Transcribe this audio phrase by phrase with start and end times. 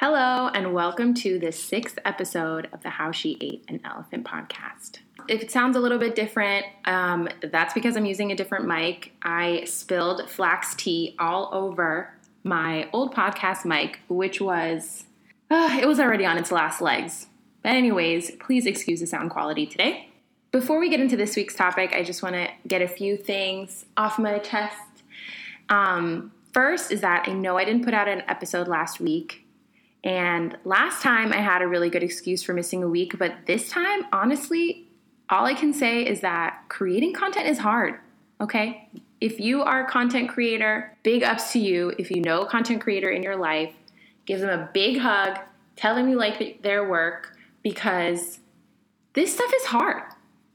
[0.00, 5.00] Hello, and welcome to the sixth episode of the How She Ate an Elephant podcast.
[5.28, 9.12] If it sounds a little bit different, um, that's because I'm using a different mic.
[9.22, 15.04] I spilled flax tea all over my old podcast mic, which was,
[15.50, 17.26] uh, it was already on its last legs.
[17.62, 20.08] But, anyways, please excuse the sound quality today.
[20.50, 23.84] Before we get into this week's topic, I just want to get a few things
[23.98, 24.78] off my chest.
[25.68, 29.39] Um, first is that I know I didn't put out an episode last week.
[30.02, 33.68] And last time I had a really good excuse for missing a week, but this
[33.68, 34.86] time, honestly,
[35.28, 38.00] all I can say is that creating content is hard,
[38.40, 38.88] okay?
[39.20, 41.92] If you are a content creator, big ups to you.
[41.98, 43.74] If you know a content creator in your life,
[44.24, 45.38] give them a big hug,
[45.76, 48.40] tell them you like their work because
[49.12, 50.02] this stuff is hard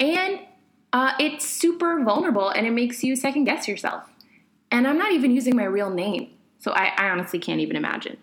[0.00, 0.40] and
[0.94, 4.04] uh, it's super vulnerable and it makes you second guess yourself.
[4.70, 8.16] And I'm not even using my real name, so I, I honestly can't even imagine.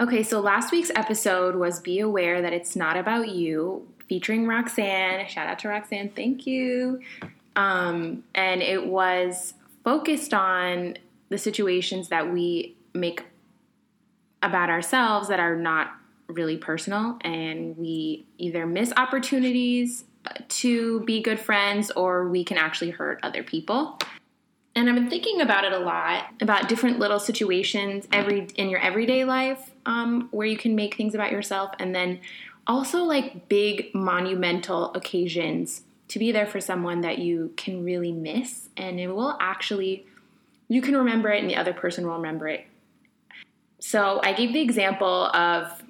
[0.00, 5.24] Okay, so last week's episode was Be Aware That It's Not About You, featuring Roxanne.
[5.28, 7.00] Shout out to Roxanne, thank you.
[7.54, 9.54] Um, and it was
[9.84, 10.96] focused on
[11.28, 13.22] the situations that we make
[14.42, 15.92] about ourselves that are not
[16.26, 20.06] really personal, and we either miss opportunities
[20.48, 23.98] to be good friends or we can actually hurt other people
[24.76, 28.80] and I've been thinking about it a lot about different little situations every in your
[28.80, 32.20] everyday life um, where you can make things about yourself, and then
[32.66, 38.68] also like big monumental occasions to be there for someone that you can really miss,
[38.76, 40.06] and it will actually
[40.68, 42.66] you can remember it, and the other person will remember it.
[43.80, 45.82] So I gave the example of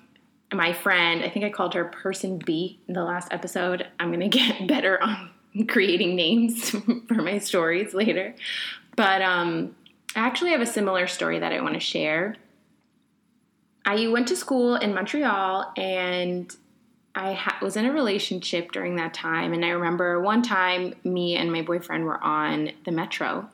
[0.52, 1.24] my friend.
[1.24, 3.86] I think I called her Person B in the last episode.
[4.00, 5.30] I'm gonna get better on
[5.68, 6.70] creating names
[7.08, 8.34] for my stories later.
[8.96, 9.76] But um,
[10.16, 12.36] I actually have a similar story that I want to share.
[13.86, 16.54] I went to school in Montreal and
[17.14, 19.52] I ha- was in a relationship during that time.
[19.52, 23.48] And I remember one time me and my boyfriend were on the metro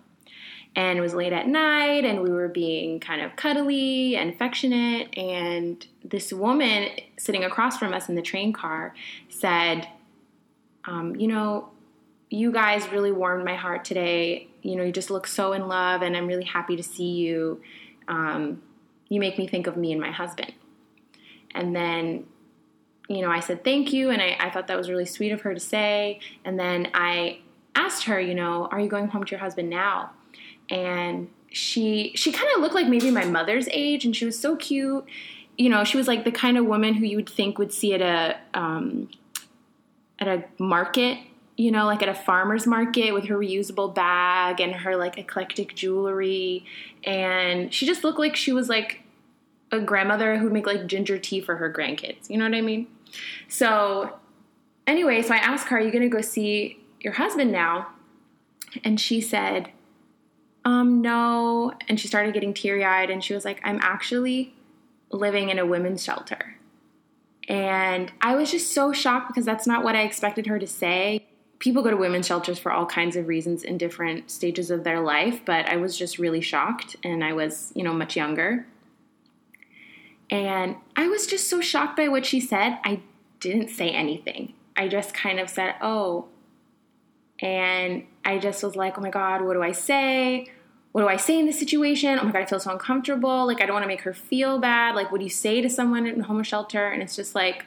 [0.76, 5.16] and it was late at night and we were being kind of cuddly and affectionate.
[5.18, 8.94] And this woman sitting across from us in the train car
[9.28, 9.88] said,
[10.84, 11.70] um, You know,
[12.30, 14.48] you guys really warmed my heart today.
[14.62, 17.60] You know, you just look so in love, and I'm really happy to see you.
[18.06, 18.62] Um,
[19.10, 20.54] you make me think of me and my husband.
[21.54, 22.24] And then,
[23.08, 25.42] you know, I said thank you, and I, I thought that was really sweet of
[25.42, 26.20] her to say.
[26.44, 27.40] And then I
[27.74, 30.12] asked her, you know, are you going home to your husband now?
[30.70, 34.56] And she she kind of looked like maybe my mother's age, and she was so
[34.56, 35.04] cute.
[35.58, 37.92] You know, she was like the kind of woman who you would think would see
[37.92, 39.10] at a um,
[40.20, 41.18] at a market
[41.60, 45.74] you know, like at a farmer's market with her reusable bag and her like eclectic
[45.74, 46.64] jewelry.
[47.04, 49.02] And she just looked like she was like
[49.70, 52.30] a grandmother who'd make like ginger tea for her grandkids.
[52.30, 52.86] You know what I mean?
[53.48, 54.18] So,
[54.86, 57.88] anyway, so I asked her, Are you going to go see your husband now?
[58.82, 59.70] And she said,
[60.64, 61.74] Um, no.
[61.88, 64.54] And she started getting teary eyed and she was like, I'm actually
[65.10, 66.56] living in a women's shelter.
[67.46, 71.26] And I was just so shocked because that's not what I expected her to say
[71.60, 75.00] people go to women's shelters for all kinds of reasons in different stages of their
[75.00, 78.66] life, but I was just really shocked and I was, you know, much younger.
[80.30, 82.78] And I was just so shocked by what she said.
[82.82, 83.02] I
[83.40, 84.54] didn't say anything.
[84.76, 86.26] I just kind of said, "Oh."
[87.40, 90.46] And I just was like, "Oh my god, what do I say?
[90.92, 92.18] What do I say in this situation?
[92.18, 93.46] Oh my god, I feel so uncomfortable.
[93.46, 94.94] Like I don't want to make her feel bad.
[94.94, 97.66] Like what do you say to someone in a homeless shelter?" And it's just like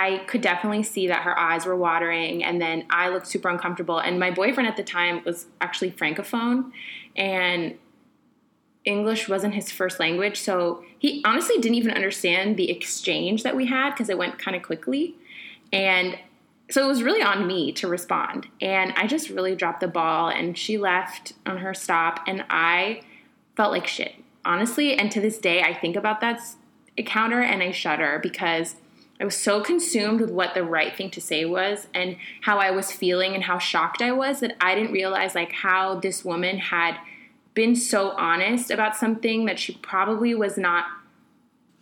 [0.00, 3.98] I could definitely see that her eyes were watering, and then I looked super uncomfortable.
[3.98, 6.70] And my boyfriend at the time was actually francophone,
[7.16, 7.76] and
[8.84, 13.66] English wasn't his first language, so he honestly didn't even understand the exchange that we
[13.66, 15.16] had because it went kind of quickly.
[15.72, 16.16] And
[16.70, 18.46] so it was really on me to respond.
[18.60, 23.02] And I just really dropped the ball, and she left on her stop, and I
[23.56, 24.94] felt like shit, honestly.
[24.94, 26.40] And to this day, I think about that
[26.96, 28.76] encounter and I shudder because
[29.20, 32.70] I was so consumed with what the right thing to say was and how I
[32.70, 36.58] was feeling and how shocked I was that I didn't realize like how this woman
[36.58, 36.96] had
[37.54, 40.86] been so honest about something that she probably was not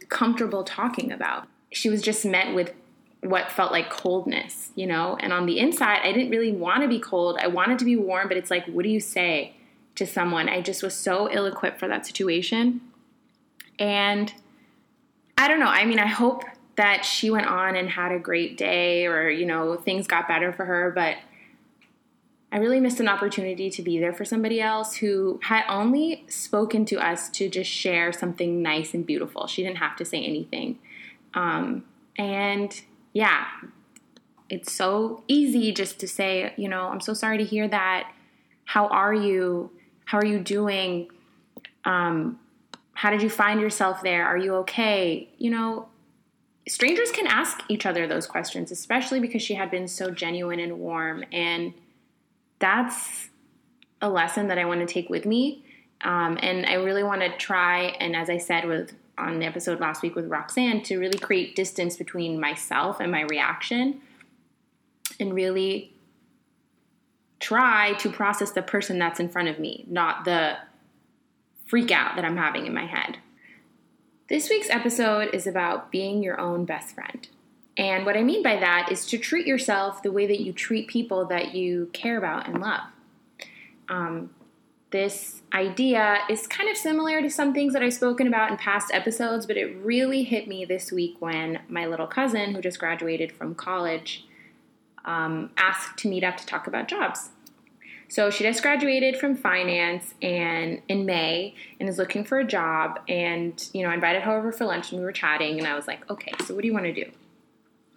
[0.08, 1.46] comfortable talking about.
[1.70, 2.72] She was just met with
[3.20, 5.18] what felt like coldness, you know?
[5.20, 7.36] And on the inside, I didn't really want to be cold.
[7.40, 9.54] I wanted to be warm, but it's like, what do you say
[9.96, 10.48] to someone?
[10.48, 12.80] I just was so ill equipped for that situation.
[13.78, 14.32] And
[15.36, 15.66] I don't know.
[15.66, 16.44] I mean, I hope
[16.76, 20.52] that she went on and had a great day or, you know, things got better
[20.52, 20.92] for her.
[20.94, 21.16] But
[22.52, 26.84] I really missed an opportunity to be there for somebody else who had only spoken
[26.86, 29.46] to us to just share something nice and beautiful.
[29.46, 30.78] She didn't have to say anything.
[31.34, 31.84] Um,
[32.16, 32.80] and
[33.12, 33.46] yeah,
[34.48, 38.12] it's so easy just to say, you know, I'm so sorry to hear that.
[38.64, 39.70] How are you?
[40.04, 41.08] How are you doing?
[41.84, 42.38] Um,
[42.92, 44.26] how did you find yourself there?
[44.26, 45.28] Are you okay?
[45.38, 45.88] You know,
[46.68, 50.78] strangers can ask each other those questions, especially because she had been so genuine and
[50.78, 51.24] warm.
[51.32, 51.74] And
[52.58, 53.28] that's
[54.00, 55.64] a lesson that I want to take with me.
[56.02, 59.80] Um, and I really want to try, and as I said with on the episode
[59.80, 64.02] last week with Roxanne, to really create distance between myself and my reaction
[65.18, 65.94] and really
[67.40, 70.58] try to process the person that's in front of me, not the
[71.64, 73.16] freak out that I'm having in my head.
[74.28, 77.28] This week's episode is about being your own best friend.
[77.76, 80.88] And what I mean by that is to treat yourself the way that you treat
[80.88, 82.80] people that you care about and love.
[83.88, 84.30] Um,
[84.90, 88.92] this idea is kind of similar to some things that I've spoken about in past
[88.92, 93.30] episodes, but it really hit me this week when my little cousin, who just graduated
[93.30, 94.26] from college,
[95.04, 97.28] um, asked to meet up to talk about jobs.
[98.08, 103.00] So she just graduated from finance and in May and is looking for a job.
[103.08, 105.58] And you know, I invited her over for lunch and we were chatting.
[105.58, 107.10] And I was like, okay, so what do you want to do?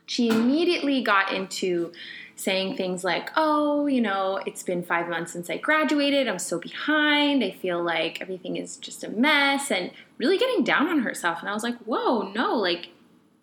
[0.07, 1.91] She immediately got into
[2.35, 6.27] saying things like, oh, you know, it's been five months since I graduated.
[6.27, 7.43] I'm so behind.
[7.43, 11.41] I feel like everything is just a mess and really getting down on herself.
[11.41, 12.89] And I was like, whoa, no, like,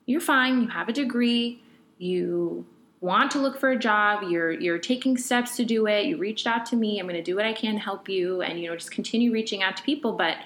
[0.06, 0.62] you're fine.
[0.62, 1.60] You have a degree.
[1.98, 2.64] You
[3.06, 6.46] want to look for a job, you're you're taking steps to do it, you reached
[6.46, 8.68] out to me, I'm going to do what I can to help you and you
[8.68, 10.36] know just continue reaching out to people, but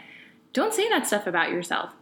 [0.53, 1.93] don't say that stuff about yourself.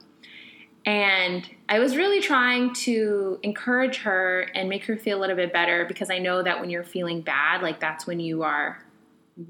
[0.84, 5.52] And I was really trying to encourage her and make her feel a little bit
[5.52, 8.82] better because I know that when you're feeling bad, like that's when you are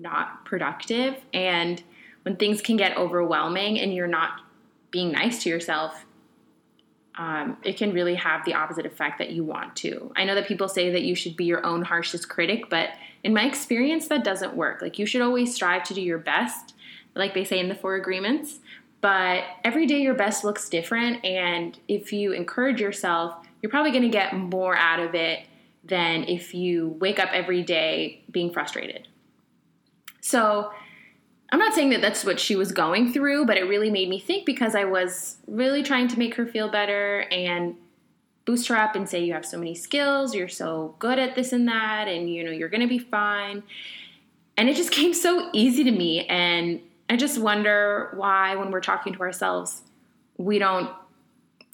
[0.01, 1.83] not productive and
[2.23, 4.41] when things can get overwhelming and you're not
[4.91, 6.05] being nice to yourself,
[7.19, 10.13] um, it can really have the opposite effect that you want to.
[10.17, 12.91] I know that people say that you should be your own harshest critic, but
[13.25, 14.81] in my experience, that doesn't work.
[14.81, 16.75] Like, you should always strive to do your best,
[17.17, 18.61] like they say in the Four Agreements.
[19.01, 21.25] But every day, your best looks different.
[21.25, 25.45] And if you encourage yourself, you're probably going to get more out of it
[25.85, 29.09] than if you wake up every day being frustrated.
[30.21, 30.71] So,
[31.51, 34.19] I'm not saying that that's what she was going through, but it really made me
[34.19, 37.75] think because I was really trying to make her feel better and
[38.45, 41.53] boost her up and say you have so many skills, you're so good at this
[41.53, 43.63] and that and you know you're going to be fine.
[44.57, 46.81] And it just came so easy to me and
[47.11, 49.83] I just wonder why when we're talking to ourselves
[50.37, 50.91] we don't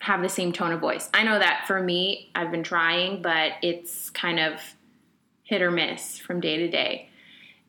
[0.01, 1.09] have the same tone of voice.
[1.15, 4.61] I know that for me, I've been trying, but it's kind of
[5.45, 7.09] hit or miss from day to day.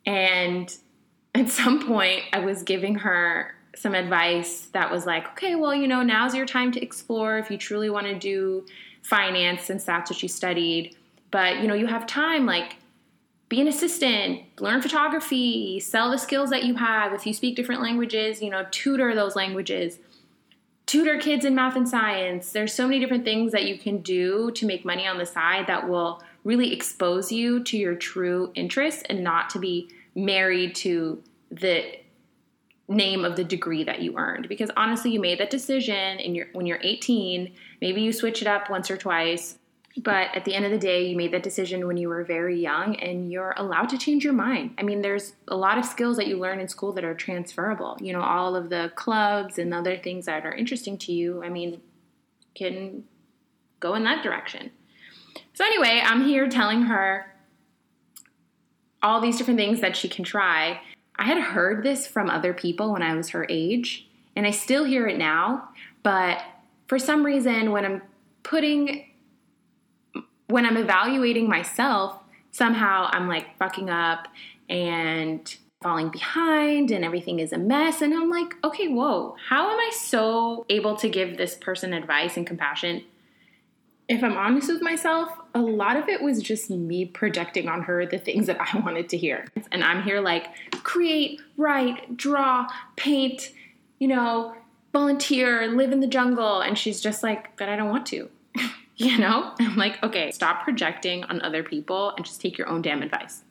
[0.06, 0.75] And
[1.36, 5.88] at some point, I was giving her some advice that was like, okay, well, you
[5.88, 8.66] know, now's your time to explore if you truly want to do
[9.02, 10.96] finance since that's what you studied.
[11.32, 12.78] But, you know, you have time, like,
[13.50, 17.14] be an assistant, learn photography, sell the skills that you have.
[17.14, 20.00] If you speak different languages, you know, tutor those languages,
[20.86, 22.52] tutor kids in math and science.
[22.54, 25.68] There's so many different things that you can do to make money on the side
[25.68, 31.22] that will really expose you to your true interests and not to be married to
[31.52, 32.00] the
[32.88, 34.48] name of the degree that you earned.
[34.48, 38.48] Because honestly you made that decision in your when you're 18 maybe you switch it
[38.48, 39.57] up once or twice
[39.98, 42.60] but at the end of the day you made that decision when you were very
[42.60, 44.76] young and you're allowed to change your mind.
[44.78, 47.98] I mean there's a lot of skills that you learn in school that are transferable.
[48.00, 51.50] You know all of the clubs and other things that are interesting to you i
[51.50, 51.81] mean
[52.54, 53.04] can
[53.80, 54.69] go in that direction.
[55.54, 57.34] So anyway i'm here telling her
[59.06, 60.81] all these different things that she can try.
[61.16, 64.83] I had heard this from other people when I was her age, and I still
[64.83, 65.69] hear it now,
[66.02, 66.42] but
[66.88, 68.02] for some reason, when I'm
[68.42, 69.07] putting,
[70.47, 72.18] when I'm evaluating myself,
[72.52, 74.28] somehow I'm like fucking up
[74.69, 78.02] and falling behind and everything is a mess.
[78.02, 82.38] And I'm like, okay, whoa, how am I so able to give this person advice
[82.38, 83.04] and compassion
[84.07, 88.06] if I'm honest with myself, a lot of it was just me projecting on her
[88.06, 89.47] the things that I wanted to hear.
[89.71, 90.47] And I'm here like,
[90.83, 93.52] create, write, draw, paint,
[93.97, 94.54] you know,
[94.92, 96.59] volunteer, live in the jungle.
[96.59, 98.30] And she's just like, but I don't want to.
[98.97, 99.54] you know?
[99.59, 103.44] I'm like, okay, stop projecting on other people and just take your own damn advice.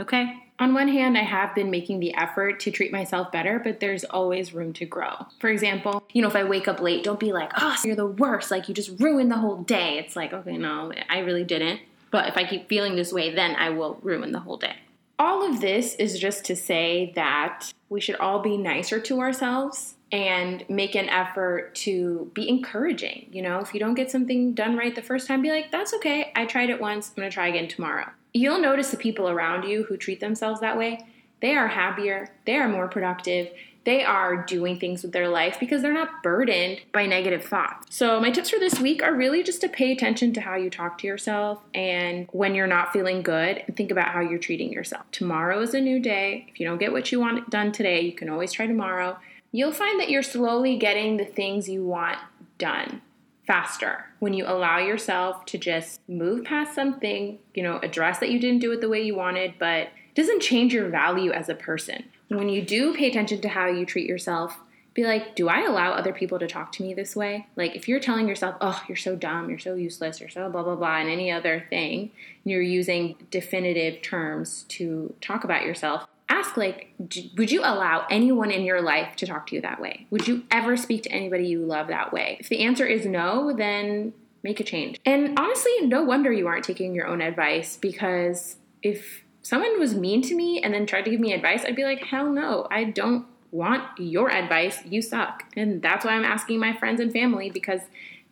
[0.00, 0.42] Okay?
[0.62, 4.04] On one hand, I have been making the effort to treat myself better, but there's
[4.04, 5.26] always room to grow.
[5.40, 8.06] For example, you know, if I wake up late, don't be like, oh, you're the
[8.06, 8.52] worst.
[8.52, 9.98] Like, you just ruined the whole day.
[9.98, 11.80] It's like, okay, no, I really didn't.
[12.12, 14.76] But if I keep feeling this way, then I will ruin the whole day.
[15.22, 19.94] all of this is just to say that we should all be nicer to ourselves
[20.10, 23.28] and make an effort to be encouraging.
[23.32, 25.94] You know, if you don't get something done right the first time, be like, that's
[25.94, 26.32] okay.
[26.34, 27.10] I tried it once.
[27.10, 28.10] I'm going to try again tomorrow.
[28.34, 31.06] You'll notice the people around you who treat themselves that way,
[31.40, 33.50] they are happier, they are more productive,
[33.84, 37.94] they are doing things with their life because they're not burdened by negative thoughts.
[37.94, 40.70] So, my tips for this week are really just to pay attention to how you
[40.70, 45.04] talk to yourself and when you're not feeling good, think about how you're treating yourself.
[45.10, 46.46] Tomorrow is a new day.
[46.48, 49.18] If you don't get what you want done today, you can always try tomorrow.
[49.50, 52.18] You'll find that you're slowly getting the things you want
[52.58, 53.02] done
[53.46, 58.38] faster when you allow yourself to just move past something, you know, address that you
[58.38, 62.04] didn't do it the way you wanted, but doesn't change your value as a person
[62.36, 64.58] when you do pay attention to how you treat yourself,
[64.94, 67.46] be like, do I allow other people to talk to me this way?
[67.56, 70.62] Like, if you're telling yourself, oh, you're so dumb, you're so useless, you're so blah,
[70.62, 72.10] blah, blah, and any other thing,
[72.44, 76.06] and you're using definitive terms to talk about yourself,
[76.42, 76.92] ask, like,
[77.36, 80.06] would you allow anyone in your life to talk to you that way?
[80.10, 82.36] Would you ever speak to anybody you love that way?
[82.40, 84.98] If the answer is no, then make a change.
[85.06, 90.22] And honestly, no wonder you aren't taking your own advice because if someone was mean
[90.22, 92.84] to me and then tried to give me advice, I'd be like, hell no, I
[92.84, 94.78] don't want your advice.
[94.84, 95.44] You suck.
[95.56, 97.82] And that's why I'm asking my friends and family because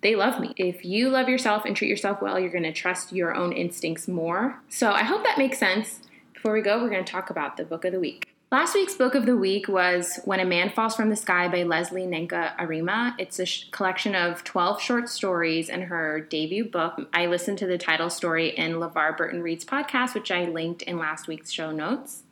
[0.00, 0.54] they love me.
[0.56, 4.08] If you love yourself and treat yourself well, you're going to trust your own instincts
[4.08, 4.60] more.
[4.68, 6.00] So I hope that makes sense.
[6.40, 8.26] Before we go, we're going to talk about the book of the week.
[8.50, 11.64] Last week's book of the week was When a Man Falls from the Sky by
[11.64, 13.14] Lesley Nneka Arimah.
[13.18, 16.98] It's a sh- collection of 12 short stories in her debut book.
[17.12, 20.96] I listened to the title story in LeVar Burton Reads podcast, which I linked in
[20.96, 22.22] last week's show notes.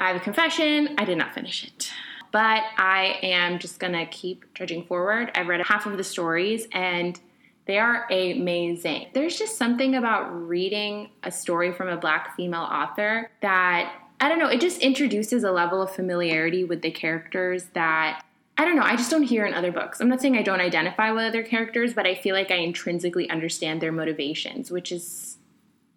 [0.00, 1.92] I have a confession, I did not finish it.
[2.32, 5.30] But I am just gonna keep trudging forward.
[5.34, 7.20] I've read half of the stories and
[7.68, 9.08] they are amazing.
[9.12, 14.38] There's just something about reading a story from a black female author that I don't
[14.38, 18.24] know, it just introduces a level of familiarity with the characters that
[18.56, 20.00] I don't know, I just don't hear in other books.
[20.00, 23.28] I'm not saying I don't identify with other characters, but I feel like I intrinsically
[23.30, 25.36] understand their motivations, which is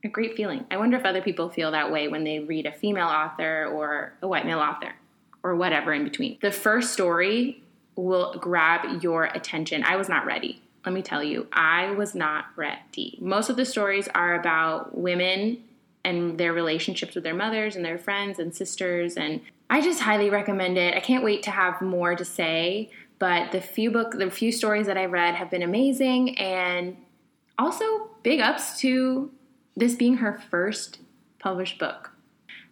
[0.03, 0.65] a great feeling.
[0.69, 4.13] I wonder if other people feel that way when they read a female author or
[4.21, 4.93] a white male author
[5.41, 6.37] or whatever in between.
[6.41, 7.63] The first story
[7.95, 9.83] will grab your attention.
[9.85, 10.61] I was not ready.
[10.85, 13.17] Let me tell you, I was not ready.
[13.21, 15.63] Most of the stories are about women
[16.03, 20.29] and their relationships with their mothers and their friends and sisters and I just highly
[20.29, 20.97] recommend it.
[20.97, 24.85] I can't wait to have more to say, but the few book the few stories
[24.87, 26.97] that I read have been amazing and
[27.57, 29.31] also big ups to
[29.77, 30.99] this being her first
[31.39, 32.11] published book.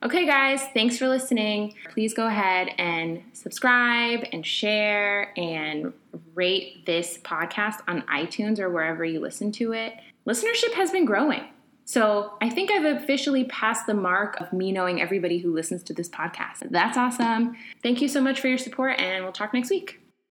[0.01, 1.73] Okay, guys, thanks for listening.
[1.89, 5.91] Please go ahead and subscribe and share and
[6.35, 9.93] rate this podcast on iTunes or wherever you listen to it.
[10.25, 11.43] Listenership has been growing.
[11.83, 15.93] So I think I've officially passed the mark of me knowing everybody who listens to
[15.93, 16.69] this podcast.
[16.69, 17.57] That's awesome.
[17.83, 19.99] Thank you so much for your support, and we'll talk next week.